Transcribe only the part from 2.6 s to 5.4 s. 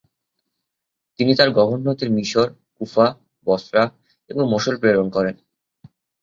কুফা, বসরা এবং মসুল প্রেরণ করেন।